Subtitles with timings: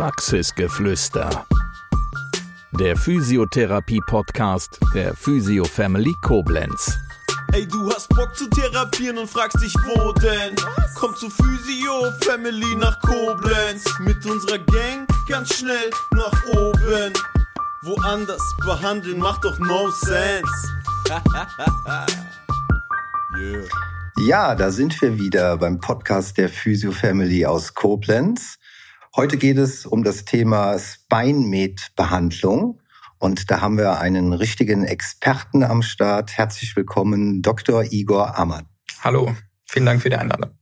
[0.00, 1.44] Praxisgeflüster.
[2.72, 6.96] Der Physiotherapie-Podcast der Physio Family Koblenz.
[7.52, 10.56] Ey, du hast Bock zu therapieren und fragst dich, wo denn?
[10.94, 13.84] Komm zu Physio Family nach Koblenz.
[13.98, 17.12] Mit unserer Gang ganz schnell nach oben.
[17.82, 20.48] Woanders behandeln macht doch no sense.
[23.38, 23.64] yeah.
[24.16, 28.56] Ja, da sind wir wieder beim Podcast der Physio Family aus Koblenz.
[29.16, 32.80] Heute geht es um das Thema Spine-Med-Behandlung.
[33.18, 36.38] Und da haben wir einen richtigen Experten am Start.
[36.38, 37.82] Herzlich willkommen, Dr.
[37.90, 38.68] Igor Ammann.
[39.00, 39.34] Hallo,
[39.66, 40.52] vielen Dank für die Einladung.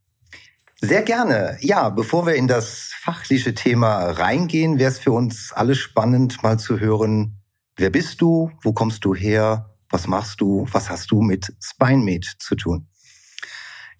[0.80, 1.58] Sehr gerne.
[1.60, 6.58] Ja, bevor wir in das fachliche Thema reingehen, wäre es für uns alle spannend, mal
[6.58, 7.42] zu hören,
[7.76, 12.24] wer bist du, wo kommst du her, was machst du, was hast du mit SpineMed
[12.38, 12.88] zu tun?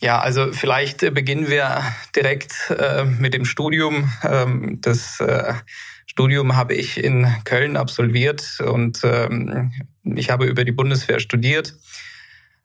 [0.00, 1.82] Ja, also vielleicht äh, beginnen wir
[2.14, 4.10] direkt äh, mit dem Studium.
[4.22, 5.54] Ähm, das äh,
[6.06, 9.72] Studium habe ich in Köln absolviert und ähm,
[10.04, 11.74] ich habe über die Bundeswehr studiert.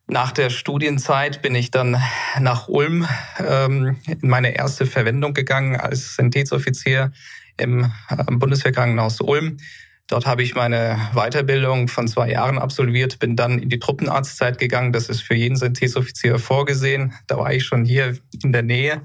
[0.08, 2.02] Nach der Studienzeit bin ich dann
[2.40, 3.08] nach Ulm
[3.40, 7.14] ähm, in meine erste Verwendung gegangen als Sanitätsoffizier
[7.58, 9.58] im äh, Bundeswehrkrankenhaus Ulm.
[10.08, 14.92] Dort habe ich meine Weiterbildung von zwei Jahren absolviert, bin dann in die Truppenarztzeit gegangen.
[14.92, 17.14] Das ist für jeden Synthesoffizier vorgesehen.
[17.28, 19.02] Da war ich schon hier in der Nähe.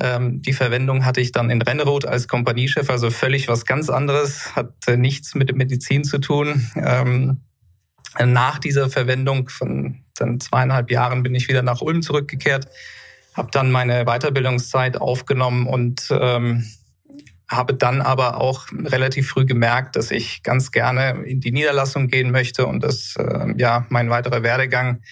[0.00, 4.56] Ähm, die Verwendung hatte ich dann in Renneroth als Kompaniechef, also völlig was ganz anderes,
[4.56, 6.68] hat nichts mit Medizin zu tun.
[6.74, 7.40] Ähm,
[8.18, 12.68] nach dieser Verwendung von dann zweieinhalb Jahren bin ich wieder nach Ulm zurückgekehrt,
[13.34, 16.64] habe dann meine Weiterbildungszeit aufgenommen und ähm,
[17.48, 22.30] habe dann aber auch relativ früh gemerkt, dass ich ganz gerne in die Niederlassung gehen
[22.30, 25.02] möchte und dass äh, ja mein weiterer Werdegang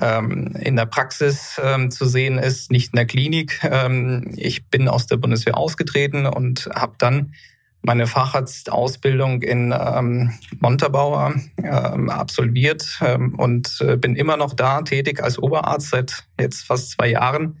[0.00, 3.60] ähm, in der Praxis ähm, zu sehen ist, nicht in der Klinik.
[3.62, 7.34] Ähm, ich bin aus der Bundeswehr ausgetreten und habe dann
[7.82, 15.22] meine Facharztausbildung in ähm, Montabaur ähm, absolviert ähm, und äh, bin immer noch da tätig
[15.22, 17.58] als Oberarzt seit jetzt fast zwei Jahren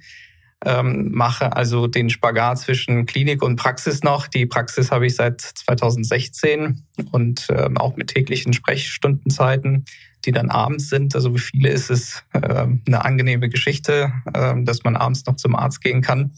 [0.64, 4.26] ähm, mache also den Spagat zwischen Klinik und Praxis noch.
[4.26, 9.84] Die Praxis habe ich seit 2016 und ähm, auch mit täglichen Sprechstundenzeiten,
[10.24, 11.14] die dann abends sind.
[11.14, 12.38] Also für viele ist es äh,
[12.86, 16.32] eine angenehme Geschichte, äh, dass man abends noch zum Arzt gehen kann.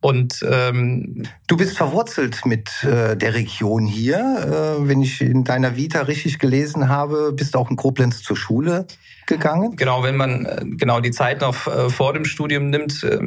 [0.00, 4.18] Und ähm, du bist verwurzelt mit äh, der Region hier.
[4.18, 8.36] Äh, wenn ich in deiner Vita richtig gelesen habe, bist du auch in Koblenz zur
[8.36, 8.86] Schule
[9.26, 9.76] gegangen?
[9.76, 13.18] Genau, wenn man äh, genau die Zeit noch äh, vor dem Studium nimmt, äh,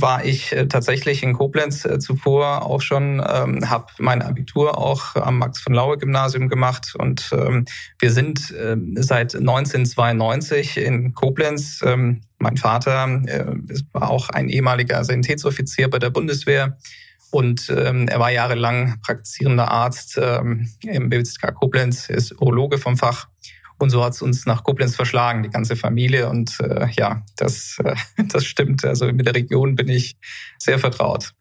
[0.00, 5.60] war ich tatsächlich in Koblenz zuvor auch schon, ähm, habe mein Abitur auch am Max
[5.60, 7.64] von Laue Gymnasium gemacht und ähm,
[7.98, 11.82] wir sind seit 1992 in Koblenz.
[11.84, 13.22] Ähm, mein Vater
[13.92, 16.76] war auch ein ehemaliger Sanitätsoffizier bei der Bundeswehr.
[17.30, 23.28] Und ähm, er war jahrelang praktizierender Arzt ähm, im BWK Koblenz, ist Urologe vom Fach
[23.78, 26.28] und so hat es uns nach Koblenz verschlagen, die ganze Familie.
[26.28, 27.94] Und äh, ja, das, äh,
[28.28, 28.84] das stimmt.
[28.84, 30.16] Also mit der Region bin ich
[30.58, 31.32] sehr vertraut.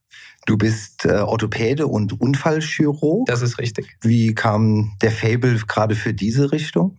[0.46, 3.26] Du bist äh, Orthopäde und Unfallchirurg.
[3.26, 3.98] Das ist richtig.
[4.02, 6.98] Wie kam der Fable gerade für diese Richtung?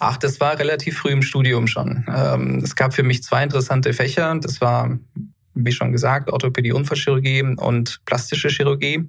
[0.00, 2.04] Ach, das war relativ früh im Studium schon.
[2.14, 4.36] Ähm, es gab für mich zwei interessante Fächer.
[4.38, 4.98] Das war,
[5.54, 9.08] wie schon gesagt, Orthopädie, Unfallchirurgie und plastische Chirurgie.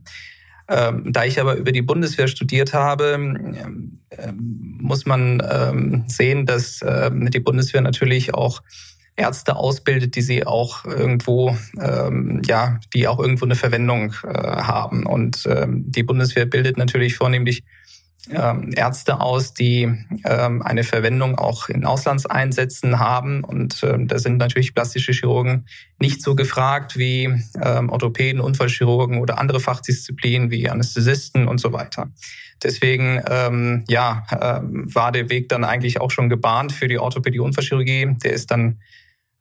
[0.68, 6.46] Ähm, da ich aber über die Bundeswehr studiert habe, ähm, ähm, muss man ähm, sehen,
[6.46, 8.64] dass ähm, die Bundeswehr natürlich auch
[9.16, 15.06] Ärzte ausbildet, die sie auch irgendwo, ähm, ja, die auch irgendwo eine Verwendung äh, haben.
[15.06, 17.64] Und die Bundeswehr bildet natürlich vornehmlich
[18.31, 19.84] ähm, Ärzte aus, die
[20.25, 23.44] ähm, eine Verwendung auch in Auslandseinsätzen haben.
[23.44, 25.66] Und ähm, da sind natürlich plastische Chirurgen
[26.00, 32.09] nicht so gefragt wie ähm, Orthopäden, Unfallchirurgen oder andere Fachdisziplinen wie Anästhesisten und so weiter.
[32.63, 38.16] Deswegen ähm, ja, ähm, war der Weg dann eigentlich auch schon gebahnt für die Orthopädie-Unfallchirurgie.
[38.24, 38.80] Der ist dann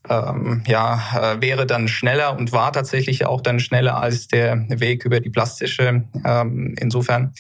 [0.09, 5.05] ähm, ja, äh, wäre dann schneller und war tatsächlich auch dann schneller als der Weg
[5.05, 6.05] über die plastische.
[6.25, 7.33] Ähm, insofern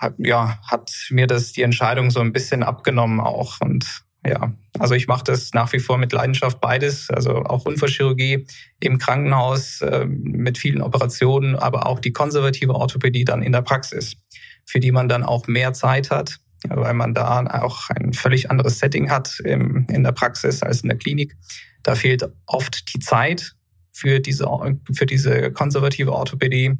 [0.00, 3.60] hat, ja, hat mir das die Entscheidung so ein bisschen abgenommen auch.
[3.60, 8.46] Und ja, also ich mache das nach wie vor mit Leidenschaft beides, also auch Unfallchirurgie
[8.80, 14.16] im Krankenhaus äh, mit vielen Operationen, aber auch die konservative Orthopädie dann in der Praxis,
[14.64, 16.38] für die man dann auch mehr Zeit hat,
[16.68, 20.88] weil man da auch ein völlig anderes Setting hat im, in der Praxis als in
[20.88, 21.36] der Klinik.
[21.82, 23.52] Da fehlt oft die Zeit
[23.92, 24.46] für diese,
[24.92, 26.78] für diese konservative Orthopädie.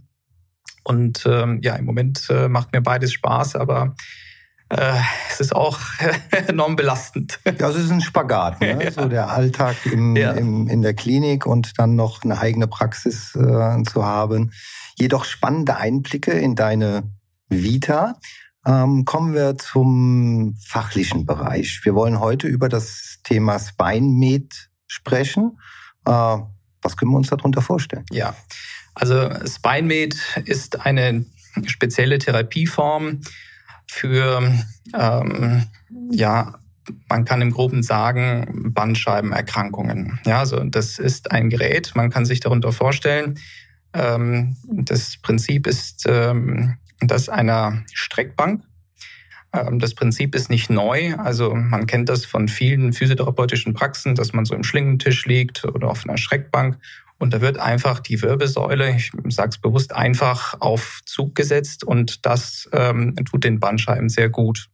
[0.83, 3.95] Und ähm, ja, im Moment äh, macht mir beides Spaß, aber
[4.71, 5.01] äh,
[5.31, 5.79] es ist auch
[6.47, 7.41] enorm belastend.
[7.45, 8.79] Ja, es ist ein Spagat, ne?
[8.85, 8.91] ja.
[8.91, 10.33] so der Alltag im, ja.
[10.33, 14.53] im, in der Klinik und dann noch eine eigene Praxis äh, zu haben.
[14.97, 17.03] Jedoch spannende Einblicke in deine
[17.49, 18.15] Vita.
[18.65, 21.81] Ähm, kommen wir zum fachlichen Bereich.
[21.83, 25.59] Wir wollen heute über das Thema SpineMed sprechen.
[26.05, 26.39] Äh,
[26.83, 28.05] was können wir uns darunter vorstellen?
[28.11, 28.35] Ja,
[29.01, 30.15] also SpineMed
[30.45, 31.25] ist eine
[31.67, 33.21] spezielle Therapieform
[33.87, 34.53] für,
[34.97, 35.65] ähm,
[36.11, 36.55] ja,
[37.09, 40.21] man kann im Groben sagen, Bandscheibenerkrankungen.
[40.25, 43.39] Ja, also das ist ein Gerät, man kann sich darunter vorstellen.
[43.93, 48.63] Ähm, das Prinzip ist ähm, das einer Streckbank.
[49.53, 51.15] Ähm, das Prinzip ist nicht neu.
[51.17, 55.89] Also man kennt das von vielen physiotherapeutischen Praxen, dass man so im Schlingentisch liegt oder
[55.89, 56.79] auf einer Streckbank
[57.21, 62.25] und da wird einfach die Wirbelsäule, ich sage es bewusst, einfach auf Zug gesetzt und
[62.25, 64.71] das ähm, tut den Bandscheiben sehr gut.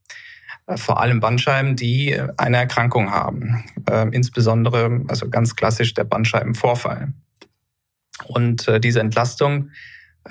[0.67, 7.13] Äh, vor allem Bandscheiben, die eine Erkrankung haben, äh, insbesondere also ganz klassisch der Bandscheibenvorfall.
[8.27, 9.71] Und äh, diese Entlastung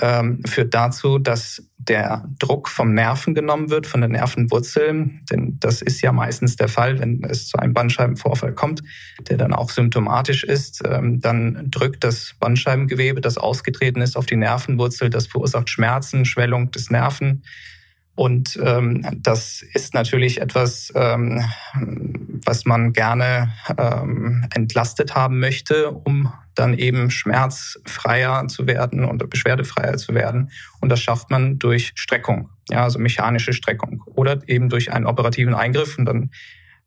[0.02, 5.12] ähm, führt dazu, dass der Druck vom Nerven genommen wird, von der Nervenwurzel.
[5.32, 8.82] Denn das ist ja meistens der Fall, wenn es zu einem Bandscheibenvorfall kommt,
[9.30, 10.82] der dann auch symptomatisch ist.
[10.86, 15.10] Ähm, dann drückt das Bandscheibengewebe, das ausgetreten ist, auf die Nervenwurzel.
[15.10, 17.44] Das verursacht Schmerzen, Schwellung des Nerven.
[18.16, 21.44] Und ähm, das ist natürlich etwas, ähm,
[22.46, 29.98] was man gerne ähm, entlastet haben möchte, um dann eben schmerzfreier zu werden und beschwerdefreier
[29.98, 30.52] zu werden.
[30.80, 35.54] Und das schafft man durch Streckung, ja, also mechanische Streckung oder eben durch einen operativen
[35.54, 35.98] Eingriff.
[35.98, 36.32] Und dann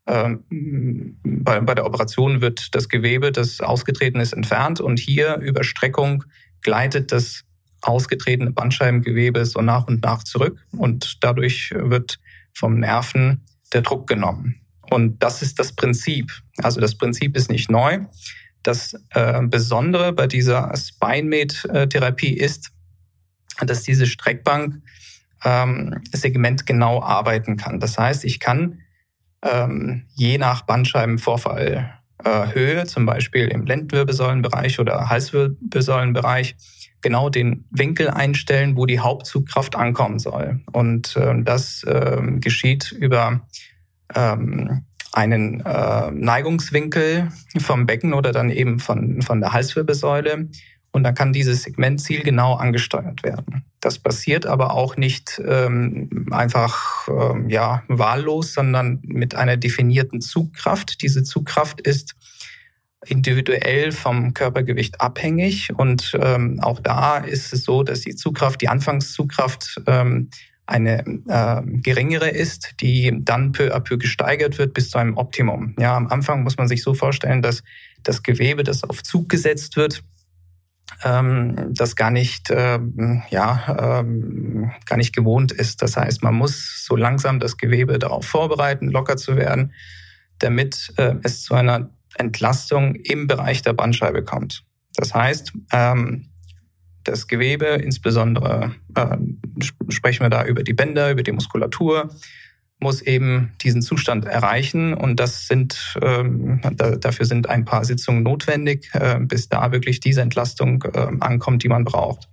[0.07, 5.63] ähm, bei, bei der Operation wird das Gewebe, das ausgetreten ist, entfernt und hier über
[5.63, 6.23] Streckung
[6.61, 7.43] gleitet das
[7.81, 12.19] ausgetretene Bandscheibengewebe so nach und nach zurück und dadurch wird
[12.53, 14.61] vom Nerven der Druck genommen.
[14.89, 16.31] Und das ist das Prinzip.
[16.57, 17.99] Also das Prinzip ist nicht neu.
[18.63, 22.71] Das äh, Besondere bei dieser Spine-Mate-Therapie ist,
[23.61, 24.81] dass diese Streckbank
[25.45, 27.79] ähm, segmentgenau arbeiten kann.
[27.79, 28.81] Das heißt, ich kann
[29.41, 31.93] ähm, je nach Bandscheibenvorfall
[32.23, 36.55] äh, zum Beispiel im Lendenwirbelsäulenbereich oder Halswirbelsäulenbereich,
[37.01, 40.59] genau den Winkel einstellen, wo die Hauptzugkraft ankommen soll.
[40.71, 43.41] Und äh, das äh, geschieht über
[44.15, 50.49] ähm, einen äh, Neigungswinkel vom Becken oder dann eben von, von der Halswirbelsäule.
[50.91, 53.63] Und dann kann dieses Segment zielgenau angesteuert werden.
[53.79, 61.03] Das passiert aber auch nicht ähm, einfach ähm, ja, wahllos, sondern mit einer definierten Zugkraft.
[61.03, 62.15] Diese Zugkraft ist
[63.05, 65.69] individuell vom Körpergewicht abhängig.
[65.75, 70.29] Und ähm, auch da ist es so, dass die Zugkraft, die Anfangszugkraft ähm,
[70.65, 75.75] eine äh, geringere ist, die dann peu à peu gesteigert wird bis zu einem Optimum.
[75.79, 77.63] Ja, am Anfang muss man sich so vorstellen, dass
[78.03, 80.03] das Gewebe, das auf Zug gesetzt wird,
[81.03, 85.81] ähm, das gar nicht, ähm, ja, ähm, gar nicht gewohnt ist.
[85.81, 89.73] Das heißt, man muss so langsam das Gewebe darauf vorbereiten, locker zu werden,
[90.37, 94.63] damit äh, es zu einer Entlastung im Bereich der Bandscheibe kommt.
[94.95, 96.29] Das heißt, ähm,
[97.03, 99.17] das Gewebe, insbesondere äh,
[99.89, 102.09] sprechen wir da über die Bänder, über die Muskulatur,
[102.79, 108.23] muss eben diesen Zustand erreichen und das sind ähm, da, dafür sind ein paar Sitzungen
[108.23, 112.29] notwendig, äh, bis da wirklich diese Entlastung äh, ankommt, die man braucht.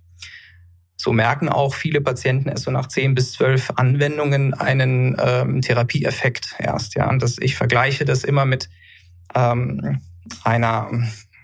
[0.95, 6.55] So merken auch viele Patienten erst so nach zehn bis zwölf Anwendungen einen ähm, Therapieeffekt
[6.59, 6.95] erst.
[6.95, 8.69] Ja, und das, ich vergleiche das immer mit
[9.35, 10.01] ähm,
[10.43, 10.89] einer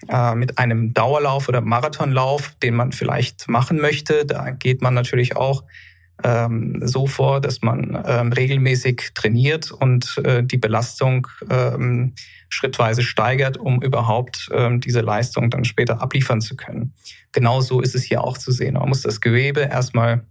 [0.10, 4.26] äh, mit einem Dauerlauf oder Marathonlauf, den man vielleicht machen möchte.
[4.26, 5.64] Da geht man natürlich auch
[6.24, 12.14] ähm, so vor, dass man ähm, regelmäßig trainiert und äh, die Belastung ähm,
[12.50, 16.94] schrittweise steigert, um überhaupt ähm, diese Leistung dann später abliefern zu können.
[17.32, 18.76] Genauso ist es hier auch zu sehen.
[18.76, 20.26] Man muss das Gewebe erstmal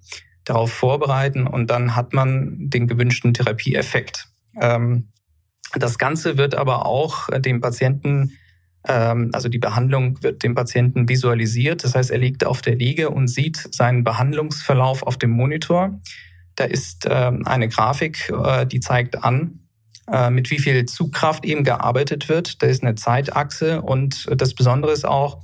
[0.44, 4.28] darauf vorbereiten und dann hat man den gewünschten Therapieeffekt.
[4.60, 5.08] Ähm,
[5.74, 8.32] das Ganze wird aber auch dem Patienten
[8.86, 11.84] ähm, also die Behandlung wird dem Patienten visualisiert.
[11.84, 16.00] Das heißt, er liegt auf der Liege und sieht seinen Behandlungsverlauf auf dem Monitor.
[16.56, 19.60] Da ist ähm, eine Grafik, äh, die zeigt an,
[20.10, 22.62] äh, mit wie viel Zugkraft eben gearbeitet wird.
[22.62, 25.42] Da ist eine Zeitachse und das Besondere ist auch,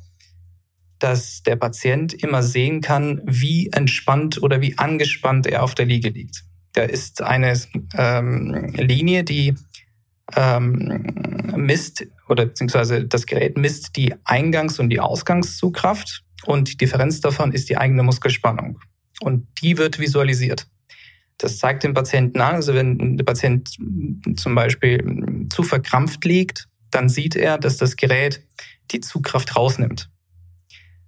[0.98, 6.08] dass der Patient immer sehen kann, wie entspannt oder wie angespannt er auf der Liege
[6.08, 6.42] liegt.
[6.72, 7.56] Da ist eine
[7.96, 9.54] ähm, Linie, die
[10.36, 17.20] ähm, misst oder beziehungsweise das Gerät misst die Eingangs- und die Ausgangszugkraft und die Differenz
[17.20, 18.78] davon ist die eigene Muskelspannung.
[19.20, 20.66] Und die wird visualisiert.
[21.38, 23.70] Das zeigt dem Patienten an, also wenn der Patient
[24.36, 28.44] zum Beispiel zu verkrampft liegt, dann sieht er, dass das Gerät
[28.90, 30.10] die Zugkraft rausnimmt.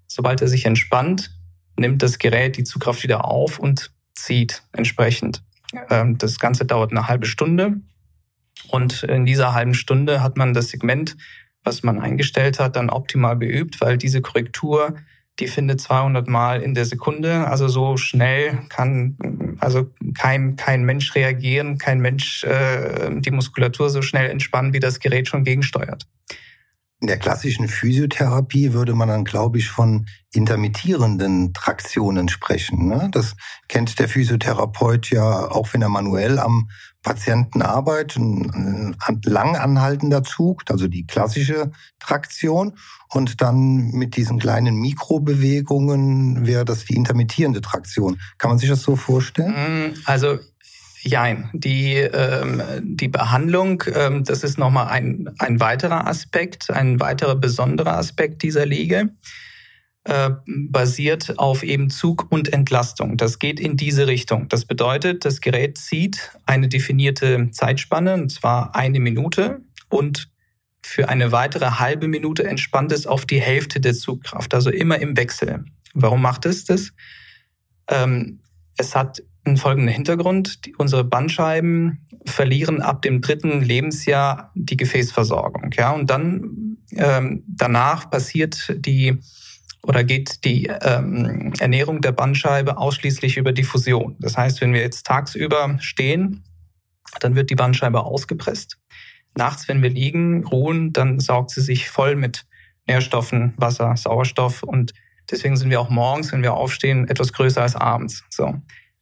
[0.07, 1.37] Sobald er sich entspannt,
[1.77, 5.43] nimmt das Gerät die Zugkraft wieder auf und zieht entsprechend.
[5.89, 7.81] Ähm, das Ganze dauert eine halbe Stunde.
[8.69, 11.17] Und in dieser halben Stunde hat man das Segment,
[11.65, 14.97] was man eingestellt hat, dann optimal beübt, weil diese Korrektur,
[15.39, 17.47] die findet 200 Mal in der Sekunde.
[17.47, 19.17] Also so schnell kann
[19.61, 25.01] also kein, kein Mensch reagieren, kein Mensch äh, die Muskulatur so schnell entspannen, wie das
[25.01, 26.07] Gerät schon gegensteuert.
[27.03, 32.89] In der klassischen Physiotherapie würde man dann, glaube ich, von intermittierenden Traktionen sprechen.
[32.89, 33.09] Ne?
[33.11, 33.37] Das
[33.69, 36.69] kennt der Physiotherapeut ja, auch wenn er manuell am
[37.03, 42.75] Patienten arbeitet, ein, ein lang anhaltender Zug, also die klassische Traktion.
[43.09, 48.21] Und dann mit diesen kleinen Mikrobewegungen wäre das die intermittierende Traktion.
[48.39, 49.53] Kann man sich das so vorstellen?
[49.53, 50.39] Mm, also
[51.03, 57.37] Jein, die, ähm, die Behandlung, ähm, das ist nochmal ein, ein weiterer Aspekt, ein weiterer
[57.37, 59.09] besonderer Aspekt dieser Liege,
[60.05, 63.17] äh, basiert auf eben Zug und Entlastung.
[63.17, 64.49] Das geht in diese Richtung.
[64.49, 70.31] Das bedeutet, das Gerät zieht eine definierte Zeitspanne, und zwar eine Minute, und
[70.83, 75.17] für eine weitere halbe Minute entspannt es auf die Hälfte der Zugkraft, also immer im
[75.17, 75.65] Wechsel.
[75.93, 76.93] Warum macht es das?
[77.89, 78.41] Ähm,
[78.79, 80.65] es hat einen folgenden Hintergrund.
[80.65, 85.71] Die, unsere Bandscheiben verlieren ab dem dritten Lebensjahr die Gefäßversorgung.
[85.77, 89.19] Ja, und dann ähm, danach passiert die
[89.83, 94.17] oder geht die ähm, Ernährung der Bandscheibe ausschließlich über Diffusion.
[94.21, 96.45] Das heißt, wenn wir jetzt tagsüber stehen,
[97.21, 98.79] dann wird die Bandscheibe ausgepresst.
[99.37, 102.47] Nachts, wenn wir liegen, ruhen, dann saugt sie sich voll mit
[102.87, 104.93] Nährstoffen, Wasser, Sauerstoff und
[105.31, 108.25] deswegen sind wir auch morgens, wenn wir aufstehen, etwas größer als abends.
[108.31, 108.55] So.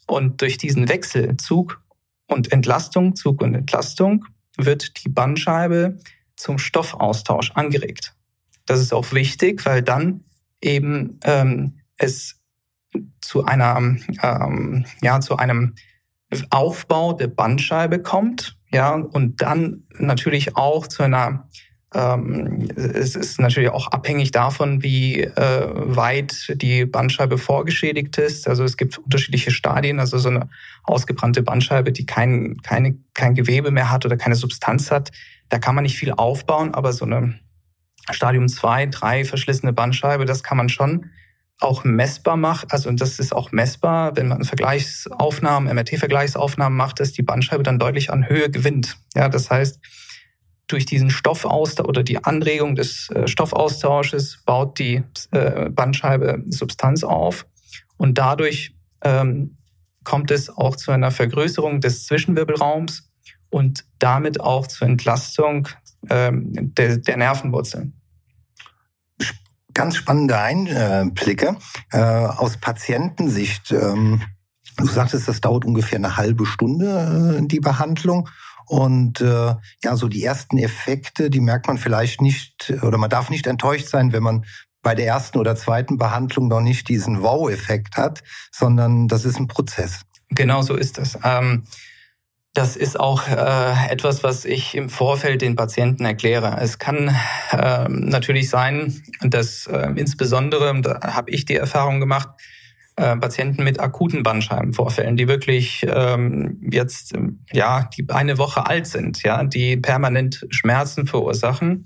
[0.07, 1.83] Und durch diesen Wechsel Zug
[2.27, 5.99] und Entlastung, Zug und Entlastung, wird die Bandscheibe
[6.37, 8.15] zum Stoffaustausch angeregt.
[8.67, 10.25] Das ist auch wichtig, weil dann
[10.61, 12.41] eben ähm, es
[13.21, 15.75] zu einer ähm, ja zu einem
[16.50, 21.49] Aufbau der Bandscheibe kommt, ja und dann natürlich auch zu einer
[21.95, 28.47] ähm, es ist natürlich auch abhängig davon, wie äh, weit die Bandscheibe vorgeschädigt ist.
[28.47, 29.99] Also es gibt unterschiedliche Stadien.
[29.99, 30.50] Also so eine
[30.83, 35.12] ausgebrannte Bandscheibe, die kein, keine, kein Gewebe mehr hat oder keine Substanz hat,
[35.49, 36.75] da kann man nicht viel aufbauen.
[36.75, 37.38] Aber so eine
[38.11, 41.11] Stadium 2, 3 verschlissene Bandscheibe, das kann man schon
[41.61, 42.69] auch messbar machen.
[42.71, 48.11] Also das ist auch messbar, wenn man Vergleichsaufnahmen, MRT-Vergleichsaufnahmen macht, dass die Bandscheibe dann deutlich
[48.11, 48.97] an Höhe gewinnt.
[49.15, 49.81] Ja, das heißt,
[50.69, 57.47] durch diesen Stoffaustausch oder die Anregung des äh, Stoffaustausches baut die äh, Bandscheibe Substanz auf
[57.97, 59.57] und dadurch ähm,
[60.05, 63.11] kommt es auch zu einer Vergrößerung des Zwischenwirbelraums
[63.50, 65.69] und damit auch zur Entlastung
[66.09, 67.98] ähm, der, der Nervenwurzeln.
[69.79, 71.57] Ganz spannende Einblicke
[71.93, 73.71] äh, aus Patientensicht.
[73.71, 74.23] Ähm,
[74.77, 78.29] du sagtest, das dauert ungefähr eine halbe Stunde, die Behandlung.
[78.67, 79.55] Und äh,
[79.85, 83.87] ja, so die ersten Effekte, die merkt man vielleicht nicht oder man darf nicht enttäuscht
[83.87, 84.45] sein, wenn man
[84.83, 89.47] bei der ersten oder zweiten Behandlung noch nicht diesen Wow-Effekt hat, sondern das ist ein
[89.47, 90.01] Prozess.
[90.31, 91.17] Genau so ist es.
[91.23, 91.63] Ähm
[92.55, 96.57] das ist auch äh, etwas, was ich im Vorfeld den Patienten erkläre.
[96.61, 97.14] Es kann
[97.52, 102.28] äh, natürlich sein, dass äh, insbesondere, da habe ich die Erfahrung gemacht,
[102.97, 107.14] äh, Patienten mit akuten Bandscheibenvorfällen, die wirklich ähm, jetzt
[107.52, 111.85] ja die eine Woche alt sind, ja, die permanent Schmerzen verursachen.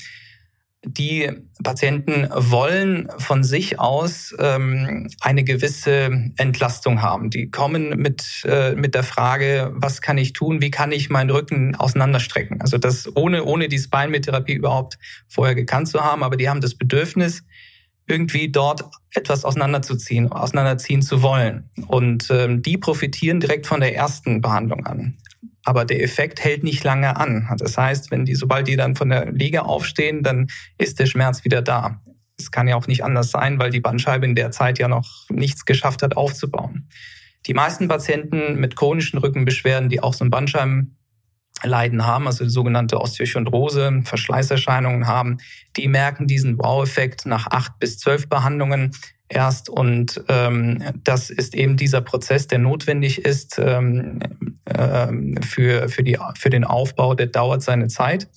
[0.85, 1.31] Die
[1.63, 7.31] Patienten wollen von sich aus ähm, eine gewisse Entlastung haben.
[7.31, 10.61] Die kommen mit äh, mit der Frage, was kann ich tun?
[10.61, 12.61] Wie kann ich meinen Rücken auseinanderstrecken?
[12.61, 14.99] Also das ohne ohne die Spine-Therapie überhaupt
[15.29, 17.45] vorher gekannt zu haben, aber die haben das Bedürfnis,
[18.09, 18.83] irgendwie dort
[19.15, 21.71] etwas auseinanderzuziehen, auseinanderziehen zu wollen.
[21.87, 25.19] Und ähm, die profitieren direkt von der ersten Behandlung an.
[25.65, 27.49] Aber der Effekt hält nicht lange an.
[27.59, 31.45] Das heißt, wenn die, sobald die dann von der Liege aufstehen, dann ist der Schmerz
[31.45, 32.01] wieder da.
[32.39, 35.27] Es kann ja auch nicht anders sein, weil die Bandscheibe in der Zeit ja noch
[35.31, 36.89] nichts geschafft hat aufzubauen.
[37.47, 40.97] Die meisten Patienten mit chronischen Rückenbeschwerden, die auch so ein Bandscheiben
[41.65, 45.39] Leiden haben, also sogenannte Osteochondrose, Verschleißerscheinungen haben,
[45.77, 48.97] die merken diesen Wow-Effekt nach acht bis zwölf Behandlungen
[49.35, 49.69] erst.
[49.69, 54.21] Und ähm, das ist eben dieser Prozess, der notwendig ist ähm,
[54.65, 55.09] äh,
[55.43, 58.29] für, für, die, für den Aufbau, der dauert seine Zeit.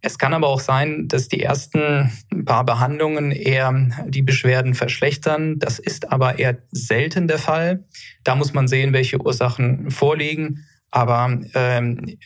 [0.00, 2.12] Es kann aber auch sein, dass die ersten
[2.44, 3.74] paar Behandlungen eher
[4.06, 5.58] die Beschwerden verschlechtern.
[5.58, 7.84] Das ist aber eher selten der Fall.
[8.22, 10.66] Da muss man sehen, welche Ursachen vorliegen.
[10.90, 12.16] Aber ähm,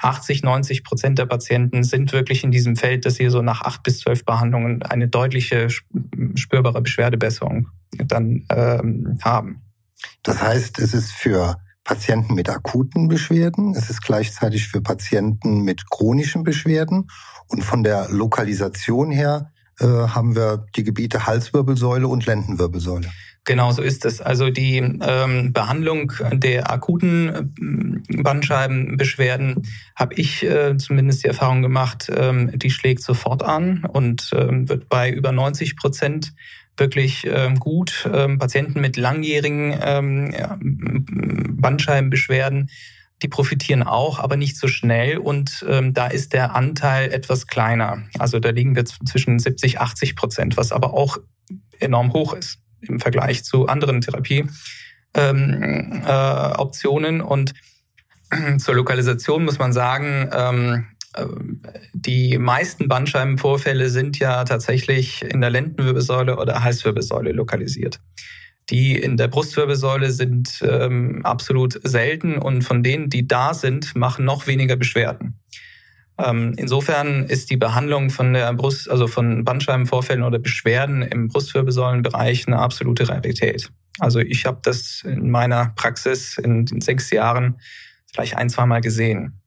[0.00, 3.82] 80, 90 Prozent der Patienten sind wirklich in diesem Feld, dass sie so nach acht
[3.82, 5.68] bis zwölf Behandlungen eine deutliche
[6.34, 9.62] spürbare Beschwerdebesserung dann ähm, haben.
[10.22, 15.88] Das heißt, es ist für Patienten mit akuten Beschwerden, es ist gleichzeitig für Patienten mit
[15.88, 17.08] chronischen Beschwerden
[17.48, 23.08] und von der Lokalisation her äh, haben wir die Gebiete Halswirbelsäule und Lendenwirbelsäule.
[23.46, 24.20] Genau so ist es.
[24.20, 27.44] Also die ähm, Behandlung der akuten äh,
[28.20, 34.68] Bandscheibenbeschwerden habe ich äh, zumindest die Erfahrung gemacht, ähm, die schlägt sofort an und ähm,
[34.68, 36.34] wird bei über 90 Prozent
[36.76, 38.10] wirklich ähm, gut.
[38.12, 42.68] Ähm, Patienten mit langjährigen ähm, ja, Bandscheibenbeschwerden,
[43.22, 45.18] die profitieren auch, aber nicht so schnell.
[45.18, 48.02] Und ähm, da ist der Anteil etwas kleiner.
[48.18, 51.18] Also da liegen wir zwischen 70, 80 Prozent, was aber auch
[51.78, 54.50] enorm hoch ist im Vergleich zu anderen Therapieoptionen.
[57.14, 57.54] Ähm, äh, und
[58.58, 60.86] zur Lokalisation muss man sagen, ähm,
[61.92, 68.00] die meisten Bandscheibenvorfälle sind ja tatsächlich in der Lendenwirbelsäule oder Halswirbelsäule lokalisiert.
[68.70, 74.24] Die in der Brustwirbelsäule sind ähm, absolut selten und von denen, die da sind, machen
[74.24, 75.38] noch weniger Beschwerden.
[76.18, 82.46] Ähm, insofern ist die Behandlung von der Brust, also von Bandscheibenvorfällen oder Beschwerden im Brustwirbelsäulenbereich
[82.46, 83.70] eine absolute Realität.
[83.98, 87.60] Also ich habe das in meiner Praxis in den sechs Jahren
[88.12, 89.40] vielleicht ein, zwei Mal gesehen.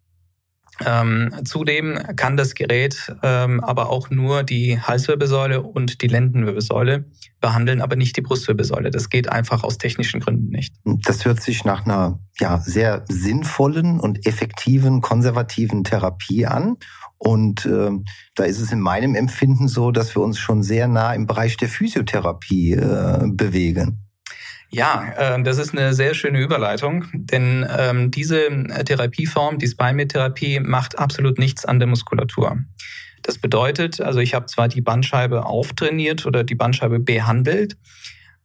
[0.86, 7.06] Ähm, zudem kann das Gerät ähm, aber auch nur die Halswirbelsäule und die Lendenwirbelsäule
[7.42, 8.92] behandeln, aber nicht die Brustwirbelsäule.
[8.92, 10.74] Das geht einfach aus technischen Gründen nicht.
[11.06, 16.78] Das hört sich nach einer ja, sehr sinnvollen und effektiven konservativen Therapie an.
[17.18, 17.92] Und äh,
[18.36, 21.58] da ist es in meinem Empfinden so, dass wir uns schon sehr nah im Bereich
[21.58, 24.09] der Physiotherapie äh, bewegen.
[24.72, 30.60] Ja, äh, das ist eine sehr schöne Überleitung, denn ähm, diese äh, Therapieform, die Spine-Therapie,
[30.60, 32.58] macht absolut nichts an der Muskulatur.
[33.24, 37.78] Das bedeutet, also ich habe zwar die Bandscheibe auftrainiert oder die Bandscheibe behandelt,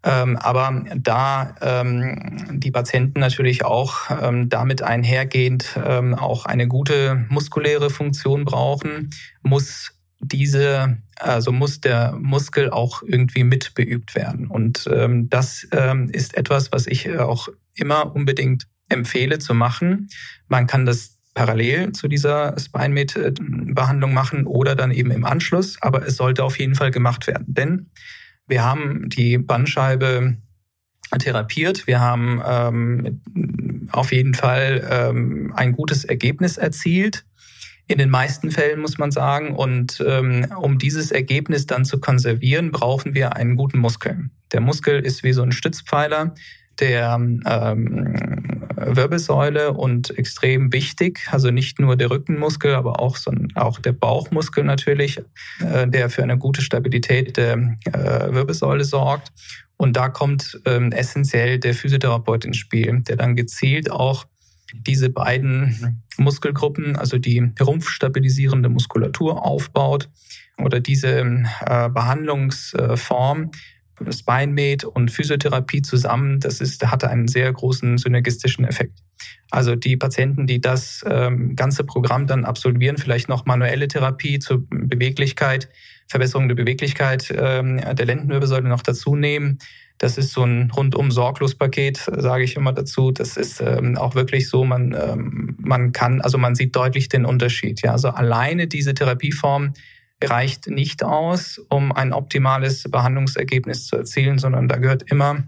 [0.03, 7.25] ähm, aber da ähm, die Patienten natürlich auch ähm, damit einhergehend ähm, auch eine gute
[7.29, 9.11] muskuläre Funktion brauchen,
[9.43, 9.94] muss
[10.29, 14.47] diese, also muss der Muskel auch irgendwie mitbeübt werden.
[14.47, 20.09] Und ähm, das ähm, ist etwas, was ich auch immer unbedingt empfehle zu machen.
[20.49, 26.17] Man kann das parallel zu dieser Spine-Med-Behandlung machen oder dann eben im Anschluss, aber es
[26.17, 27.47] sollte auf jeden Fall gemacht werden.
[27.49, 27.91] Denn
[28.47, 30.37] wir haben die Bandscheibe
[31.19, 31.87] therapiert.
[31.87, 37.25] Wir haben ähm, auf jeden Fall ähm, ein gutes Ergebnis erzielt
[37.87, 39.55] in den meisten Fällen muss man sagen.
[39.55, 44.31] Und ähm, um dieses Ergebnis dann zu konservieren, brauchen wir einen guten Muskel.
[44.53, 46.35] Der Muskel ist wie so ein Stützpfeiler
[46.81, 51.21] der ähm, Wirbelsäule und extrem wichtig.
[51.31, 55.21] Also nicht nur der Rückenmuskel, aber auch, so ein, auch der Bauchmuskel natürlich,
[55.61, 59.33] äh, der für eine gute Stabilität der äh, Wirbelsäule sorgt.
[59.77, 64.25] Und da kommt ähm, essentiell der Physiotherapeut ins Spiel, der dann gezielt auch
[64.83, 70.09] diese beiden Muskelgruppen, also die rumpfstabilisierende Muskulatur aufbaut
[70.59, 73.51] oder diese äh, Behandlungsform
[74.11, 78.99] Spine-Med und Physiotherapie zusammen, das ist, hatte einen sehr großen synergistischen Effekt.
[79.51, 84.67] Also die Patienten, die das ähm, ganze Programm dann absolvieren, vielleicht noch manuelle Therapie zur
[84.69, 85.69] Beweglichkeit,
[86.09, 89.59] Verbesserung der Beweglichkeit ähm, der Lendenwirbelsäule noch dazu nehmen,
[89.99, 93.13] das ist so ein rundum sorglos Paket, sage ich immer dazu.
[93.13, 97.25] Das ist ähm, auch wirklich so, man, ähm, man kann, also man sieht deutlich den
[97.25, 97.83] Unterschied.
[97.83, 99.75] Ja, also alleine diese Therapieform
[100.23, 105.45] reicht nicht aus, um ein optimales Behandlungsergebnis zu erzielen, sondern da gehört immer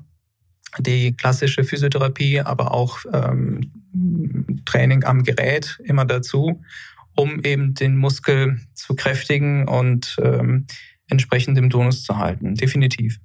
[0.78, 3.72] die klassische Physiotherapie, aber auch ähm,
[4.64, 6.62] Training am Gerät immer dazu,
[7.16, 10.66] um eben den Muskel zu kräftigen und ähm,
[11.08, 12.54] entsprechend im Tonus zu halten.
[12.54, 13.18] Definitiv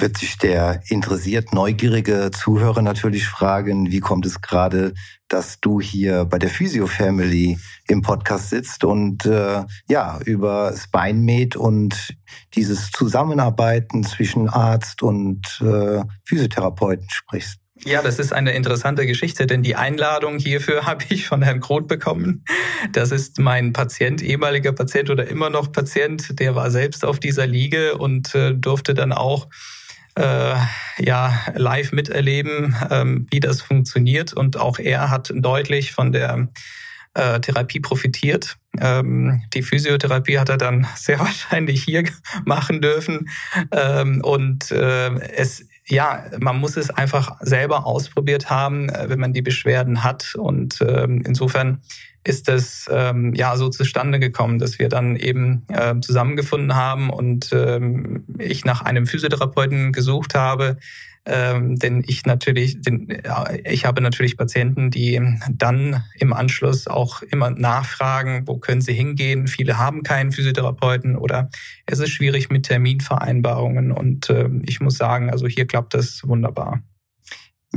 [0.00, 4.94] wird sich der interessiert neugierige Zuhörer natürlich fragen, wie kommt es gerade,
[5.28, 11.56] dass du hier bei der Physio Family im Podcast sitzt und äh, ja über SpineMed
[11.56, 12.16] und
[12.54, 17.58] dieses Zusammenarbeiten zwischen Arzt und äh, Physiotherapeuten sprichst.
[17.82, 21.88] Ja, das ist eine interessante Geschichte, denn die Einladung hierfür habe ich von Herrn Groth
[21.88, 22.44] bekommen.
[22.92, 27.46] Das ist mein Patient, ehemaliger Patient oder immer noch Patient, der war selbst auf dieser
[27.46, 29.48] Liege und äh, durfte dann auch
[30.16, 30.54] äh,
[30.98, 34.32] ja live miterleben, ähm, wie das funktioniert.
[34.32, 36.48] Und auch er hat deutlich von der
[37.14, 38.56] äh, Therapie profitiert.
[38.80, 42.04] Ähm, die Physiotherapie hat er dann sehr wahrscheinlich hier
[42.44, 43.28] machen dürfen.
[43.72, 49.32] Ähm, und äh, es ja, man muss es einfach selber ausprobiert haben, äh, wenn man
[49.32, 50.34] die Beschwerden hat.
[50.34, 51.82] Und ähm, insofern
[52.24, 57.50] ist es ähm, ja so zustande gekommen, dass wir dann eben äh, zusammengefunden haben und
[57.52, 60.78] ähm, ich nach einem Physiotherapeuten gesucht habe,
[61.26, 63.22] ähm, denn ich natürlich, denn,
[63.64, 69.46] ich habe natürlich Patienten, die dann im Anschluss auch immer nachfragen, wo können sie hingehen.
[69.46, 71.48] Viele haben keinen Physiotherapeuten oder
[71.86, 76.82] es ist schwierig mit Terminvereinbarungen und äh, ich muss sagen, also hier klappt das wunderbar.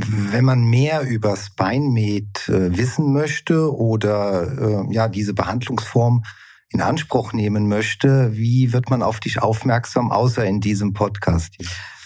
[0.06, 6.22] Wenn man mehr über SpineMed äh, wissen möchte oder äh, ja diese Behandlungsform
[6.70, 11.56] in Anspruch nehmen möchte, wie wird man auf dich aufmerksam, außer in diesem Podcast?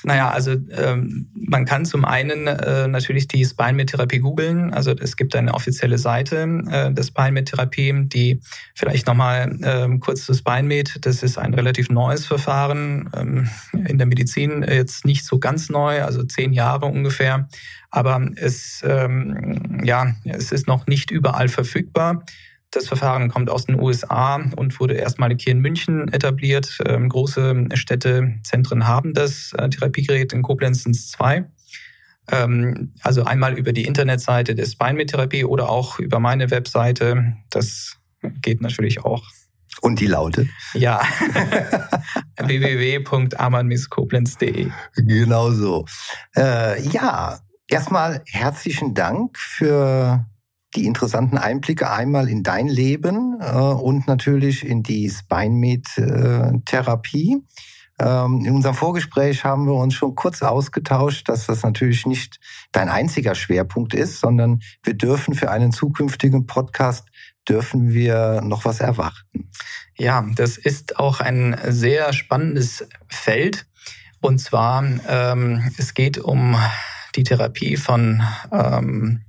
[0.04, 4.72] Naja, also ähm, man kann zum einen äh, natürlich die Spine-Med-Therapie googeln.
[4.74, 8.40] Also es gibt eine offizielle Seite äh, der Spine-Med-Therapie, die
[8.74, 11.06] vielleicht nochmal ähm, kurz zu Spine-Med.
[11.06, 13.48] Das ist ein relativ neues Verfahren, ähm,
[13.86, 17.48] in der Medizin jetzt nicht so ganz neu, also zehn Jahre ungefähr.
[17.90, 22.24] Aber es, ähm, ja, es ist noch nicht überall verfügbar.
[22.72, 26.78] Das Verfahren kommt aus den USA und wurde erstmalig hier in München etabliert.
[26.86, 30.32] Ähm, große Städte, Zentren haben das äh, Therapiegerät.
[30.32, 31.44] In Koblenz sind es zwei.
[32.30, 37.36] Ähm, also einmal über die Internetseite der Spine-Therapie oder auch über meine Webseite.
[37.50, 37.98] Das
[38.40, 39.22] geht natürlich auch.
[39.82, 40.48] Und die lautet?
[40.72, 41.02] Ja,
[42.38, 44.70] www.amanmiskoblenz.de.
[44.96, 45.84] Genau so.
[46.34, 50.24] Äh, ja, erstmal herzlichen Dank für
[50.74, 57.42] die interessanten Einblicke einmal in dein Leben äh, und natürlich in die Spinemed-Therapie.
[57.98, 62.40] Ähm, in unserem Vorgespräch haben wir uns schon kurz ausgetauscht, dass das natürlich nicht
[62.72, 67.08] dein einziger Schwerpunkt ist, sondern wir dürfen für einen zukünftigen Podcast
[67.48, 69.50] dürfen wir noch was erwarten.
[69.96, 73.66] Ja, das ist auch ein sehr spannendes Feld.
[74.20, 76.56] Und zwar, ähm, es geht um
[77.14, 79.22] die Therapie von ähm,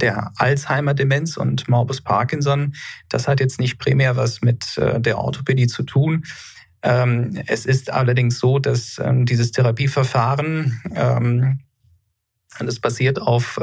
[0.00, 2.74] der Alzheimer-Demenz und Morbus Parkinson.
[3.08, 6.24] Das hat jetzt nicht primär was mit äh, der Orthopädie zu tun.
[6.82, 11.60] Ähm, es ist allerdings so, dass ähm, dieses Therapieverfahren ähm,
[12.60, 13.58] das basiert auf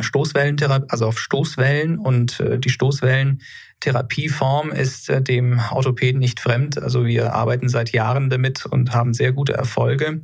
[0.00, 6.82] Stoßwellentherapie, also auf Stoßwellen und äh, die Stoßwellentherapieform ist äh, dem Orthopäden nicht fremd.
[6.82, 10.22] Also wir arbeiten seit Jahren damit und haben sehr gute Erfolge.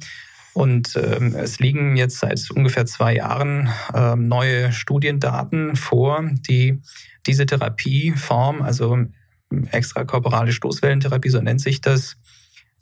[0.54, 6.80] Und ähm, es liegen jetzt seit ungefähr zwei Jahren ähm, neue Studiendaten vor, die
[7.26, 8.98] diese Therapieform, also
[9.70, 12.16] extrakorporale Stoßwellentherapie, so nennt sich das,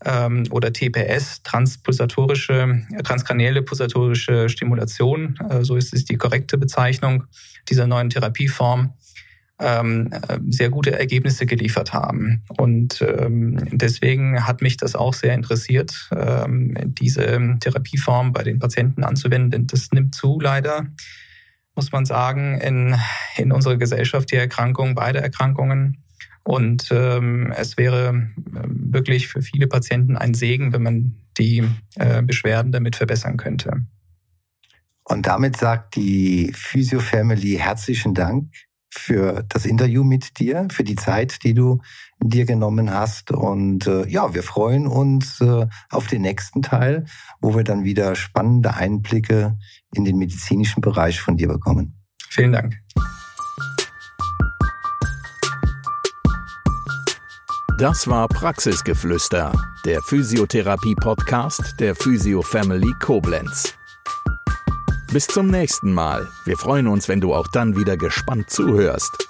[0.04, 7.24] ähm, oder TPS, transpulsatorische, transkranielle pulsatorische Stimulation, äh, so ist es die korrekte Bezeichnung
[7.68, 8.94] dieser neuen Therapieform,
[9.62, 10.10] ähm,
[10.48, 12.42] sehr gute Ergebnisse geliefert haben.
[12.58, 19.04] Und ähm, deswegen hat mich das auch sehr interessiert, ähm, diese Therapieform bei den Patienten
[19.04, 19.50] anzuwenden.
[19.50, 20.86] Denn das nimmt zu, leider,
[21.74, 22.96] muss man sagen, in,
[23.36, 26.02] in unserer Gesellschaft die Erkrankung, beide Erkrankungen.
[26.44, 28.32] Und ähm, es wäre ähm,
[28.92, 31.62] wirklich für viele Patienten ein Segen, wenn man die
[31.96, 33.86] äh, Beschwerden damit verbessern könnte.
[35.04, 38.50] Und damit sagt die Physio Family herzlichen Dank
[38.94, 41.80] für das Interview mit dir, für die Zeit, die du
[42.20, 43.30] dir genommen hast.
[43.30, 47.06] Und äh, ja, wir freuen uns äh, auf den nächsten Teil,
[47.40, 49.56] wo wir dann wieder spannende Einblicke
[49.94, 51.96] in den medizinischen Bereich von dir bekommen.
[52.28, 52.78] Vielen Dank.
[57.78, 59.52] Das war Praxisgeflüster,
[59.84, 63.74] der Physiotherapie-Podcast der Physio Family Koblenz.
[65.12, 66.26] Bis zum nächsten Mal.
[66.46, 69.28] Wir freuen uns, wenn du auch dann wieder gespannt zuhörst.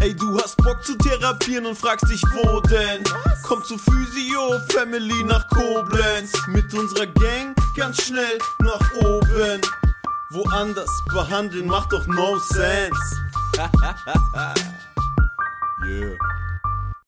[0.00, 3.02] Ey, du hast Bock zu therapieren und fragst dich, wo denn?
[3.42, 6.32] Komm zu Physio Family nach Koblenz.
[6.46, 9.60] Mit unserer Gang ganz schnell nach oben.
[10.30, 13.16] Woanders behandeln macht doch no sense.
[15.84, 16.31] yeah.